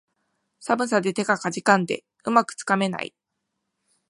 [0.59, 3.13] 寒さで手がかじかんで、うまくつかめない